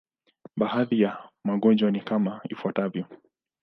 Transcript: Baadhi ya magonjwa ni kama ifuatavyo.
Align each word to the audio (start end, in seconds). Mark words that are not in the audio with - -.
Baadhi 0.57 1.01
ya 1.01 1.29
magonjwa 1.43 1.91
ni 1.91 2.01
kama 2.01 2.41
ifuatavyo. 2.49 3.05